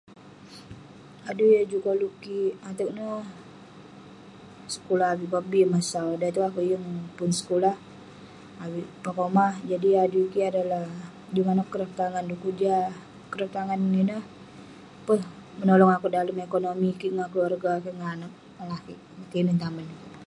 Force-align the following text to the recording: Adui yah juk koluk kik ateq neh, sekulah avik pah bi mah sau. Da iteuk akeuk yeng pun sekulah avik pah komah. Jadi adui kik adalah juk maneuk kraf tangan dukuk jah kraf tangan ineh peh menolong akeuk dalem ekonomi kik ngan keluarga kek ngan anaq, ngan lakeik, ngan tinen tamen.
Adui 1.29 1.51
yah 1.55 1.65
juk 1.71 1.83
koluk 1.85 2.13
kik 2.23 2.53
ateq 2.69 2.89
neh, 2.97 3.23
sekulah 4.73 5.09
avik 5.13 5.31
pah 5.33 5.45
bi 5.51 5.59
mah 5.71 5.83
sau. 5.91 6.11
Da 6.19 6.25
iteuk 6.31 6.47
akeuk 6.47 6.67
yeng 6.71 6.85
pun 7.17 7.29
sekulah 7.39 7.75
avik 8.65 8.87
pah 9.03 9.13
komah. 9.19 9.53
Jadi 9.71 9.89
adui 10.03 10.25
kik 10.33 10.47
adalah 10.51 10.83
juk 11.33 11.47
maneuk 11.47 11.67
kraf 11.71 11.91
tangan 11.99 12.23
dukuk 12.29 12.53
jah 12.61 12.85
kraf 13.31 13.49
tangan 13.57 13.79
ineh 14.01 14.23
peh 15.05 15.21
menolong 15.59 15.91
akeuk 15.93 16.13
dalem 16.15 16.37
ekonomi 16.47 16.89
kik 16.99 17.11
ngan 17.15 17.29
keluarga 17.31 17.71
kek 17.83 17.95
ngan 17.97 18.09
anaq, 18.15 18.33
ngan 18.55 18.67
lakeik, 18.71 18.99
ngan 19.15 19.27
tinen 19.31 19.57
tamen. 19.63 19.89